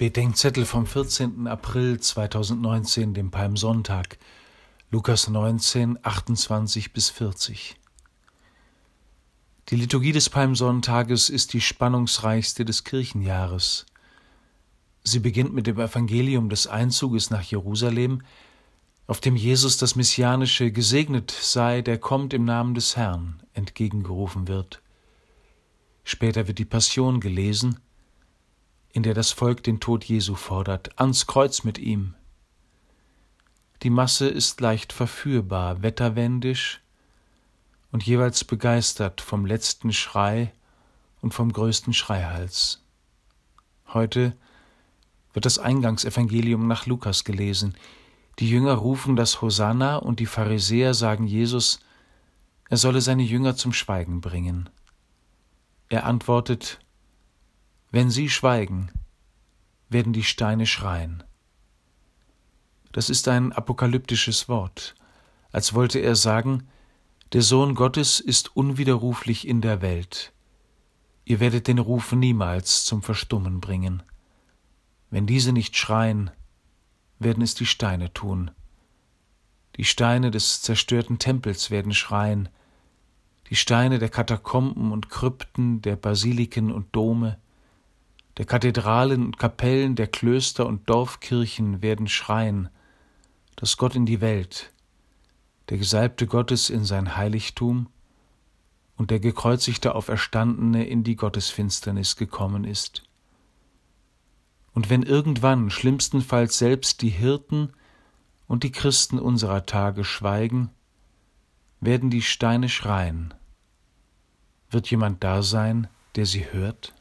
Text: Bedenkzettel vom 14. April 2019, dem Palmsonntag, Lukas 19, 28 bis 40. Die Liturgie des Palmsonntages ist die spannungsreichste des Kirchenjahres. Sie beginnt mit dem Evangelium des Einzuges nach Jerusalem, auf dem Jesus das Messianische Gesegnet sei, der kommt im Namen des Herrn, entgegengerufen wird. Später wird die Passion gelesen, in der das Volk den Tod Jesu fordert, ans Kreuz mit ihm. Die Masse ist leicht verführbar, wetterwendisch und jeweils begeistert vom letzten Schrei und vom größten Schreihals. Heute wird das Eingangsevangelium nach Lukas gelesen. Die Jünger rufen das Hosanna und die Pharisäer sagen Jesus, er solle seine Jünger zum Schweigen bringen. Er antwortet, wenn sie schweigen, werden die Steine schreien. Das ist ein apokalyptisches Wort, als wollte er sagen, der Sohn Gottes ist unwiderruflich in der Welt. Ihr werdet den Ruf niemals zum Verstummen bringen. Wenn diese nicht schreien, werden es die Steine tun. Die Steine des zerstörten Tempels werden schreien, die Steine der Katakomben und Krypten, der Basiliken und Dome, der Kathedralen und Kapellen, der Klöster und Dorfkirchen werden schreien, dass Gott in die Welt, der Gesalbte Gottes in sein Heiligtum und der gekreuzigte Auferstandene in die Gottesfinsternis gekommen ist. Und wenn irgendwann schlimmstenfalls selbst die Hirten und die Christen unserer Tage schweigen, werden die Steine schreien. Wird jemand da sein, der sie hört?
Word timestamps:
Bedenkzettel 0.00 0.64
vom 0.64 0.86
14. 0.86 1.46
April 1.46 2.00
2019, 2.00 3.12
dem 3.12 3.30
Palmsonntag, 3.30 4.16
Lukas 4.90 5.28
19, 5.28 5.98
28 6.02 6.94
bis 6.94 7.10
40. 7.10 7.76
Die 9.68 9.76
Liturgie 9.76 10.12
des 10.12 10.30
Palmsonntages 10.30 11.28
ist 11.28 11.52
die 11.52 11.60
spannungsreichste 11.60 12.64
des 12.64 12.84
Kirchenjahres. 12.84 13.84
Sie 15.04 15.18
beginnt 15.18 15.52
mit 15.52 15.66
dem 15.66 15.78
Evangelium 15.78 16.48
des 16.48 16.66
Einzuges 16.66 17.28
nach 17.28 17.42
Jerusalem, 17.42 18.22
auf 19.06 19.20
dem 19.20 19.36
Jesus 19.36 19.76
das 19.76 19.96
Messianische 19.96 20.72
Gesegnet 20.72 21.30
sei, 21.30 21.82
der 21.82 21.98
kommt 21.98 22.32
im 22.32 22.46
Namen 22.46 22.72
des 22.72 22.96
Herrn, 22.96 23.42
entgegengerufen 23.52 24.48
wird. 24.48 24.80
Später 26.04 26.48
wird 26.48 26.58
die 26.58 26.64
Passion 26.64 27.20
gelesen, 27.20 27.80
in 28.92 29.02
der 29.02 29.14
das 29.14 29.30
Volk 29.30 29.62
den 29.62 29.80
Tod 29.80 30.04
Jesu 30.04 30.34
fordert, 30.34 30.98
ans 30.98 31.26
Kreuz 31.26 31.64
mit 31.64 31.78
ihm. 31.78 32.14
Die 33.82 33.90
Masse 33.90 34.28
ist 34.28 34.60
leicht 34.60 34.92
verführbar, 34.92 35.82
wetterwendisch 35.82 36.80
und 37.92 38.04
jeweils 38.04 38.44
begeistert 38.44 39.20
vom 39.20 39.46
letzten 39.46 39.92
Schrei 39.92 40.52
und 41.22 41.34
vom 41.34 41.52
größten 41.52 41.92
Schreihals. 41.92 42.82
Heute 43.88 44.36
wird 45.32 45.46
das 45.46 45.58
Eingangsevangelium 45.58 46.66
nach 46.66 46.86
Lukas 46.86 47.24
gelesen. 47.24 47.74
Die 48.38 48.50
Jünger 48.50 48.74
rufen 48.74 49.16
das 49.16 49.40
Hosanna 49.42 49.96
und 49.96 50.20
die 50.20 50.26
Pharisäer 50.26 50.94
sagen 50.94 51.26
Jesus, 51.26 51.80
er 52.68 52.76
solle 52.76 53.00
seine 53.00 53.22
Jünger 53.22 53.56
zum 53.56 53.72
Schweigen 53.72 54.20
bringen. 54.20 54.68
Er 55.88 56.06
antwortet, 56.06 56.78
wenn 57.90 58.10
sie 58.10 58.28
schweigen, 58.28 58.90
werden 59.88 60.12
die 60.12 60.22
Steine 60.22 60.66
schreien. 60.66 61.24
Das 62.92 63.10
ist 63.10 63.28
ein 63.28 63.52
apokalyptisches 63.52 64.48
Wort, 64.48 64.94
als 65.52 65.74
wollte 65.74 65.98
er 65.98 66.16
sagen, 66.16 66.68
der 67.32 67.42
Sohn 67.42 67.74
Gottes 67.74 68.18
ist 68.18 68.56
unwiderruflich 68.56 69.46
in 69.46 69.60
der 69.60 69.82
Welt. 69.82 70.32
Ihr 71.24 71.38
werdet 71.38 71.68
den 71.68 71.78
Ruf 71.78 72.12
niemals 72.12 72.84
zum 72.84 73.02
Verstummen 73.02 73.60
bringen. 73.60 74.02
Wenn 75.10 75.26
diese 75.26 75.52
nicht 75.52 75.76
schreien, 75.76 76.30
werden 77.20 77.42
es 77.42 77.54
die 77.54 77.66
Steine 77.66 78.12
tun. 78.12 78.50
Die 79.76 79.84
Steine 79.84 80.30
des 80.30 80.62
zerstörten 80.62 81.18
Tempels 81.18 81.70
werden 81.70 81.94
schreien, 81.94 82.48
die 83.48 83.56
Steine 83.56 83.98
der 83.98 84.08
Katakomben 84.08 84.92
und 84.92 85.08
Krypten, 85.08 85.82
der 85.82 85.96
Basiliken 85.96 86.72
und 86.72 86.94
Dome, 86.94 87.38
der 88.40 88.46
Kathedralen 88.46 89.22
und 89.22 89.38
Kapellen, 89.38 89.96
der 89.96 90.06
Klöster 90.06 90.64
und 90.64 90.88
Dorfkirchen 90.88 91.82
werden 91.82 92.08
schreien, 92.08 92.70
dass 93.54 93.76
Gott 93.76 93.94
in 93.94 94.06
die 94.06 94.22
Welt, 94.22 94.72
der 95.68 95.76
Gesalbte 95.76 96.26
Gottes 96.26 96.70
in 96.70 96.86
sein 96.86 97.18
Heiligtum 97.18 97.90
und 98.96 99.10
der 99.10 99.20
gekreuzigte 99.20 99.94
Auferstandene 99.94 100.86
in 100.86 101.04
die 101.04 101.16
Gottesfinsternis 101.16 102.16
gekommen 102.16 102.64
ist. 102.64 103.02
Und 104.72 104.88
wenn 104.88 105.02
irgendwann 105.02 105.68
schlimmstenfalls 105.68 106.56
selbst 106.56 107.02
die 107.02 107.10
Hirten 107.10 107.74
und 108.46 108.64
die 108.64 108.72
Christen 108.72 109.18
unserer 109.18 109.66
Tage 109.66 110.02
schweigen, 110.02 110.70
werden 111.82 112.08
die 112.08 112.22
Steine 112.22 112.70
schreien. 112.70 113.34
Wird 114.70 114.90
jemand 114.90 115.22
da 115.22 115.42
sein, 115.42 115.88
der 116.16 116.24
sie 116.24 116.50
hört? 116.50 116.94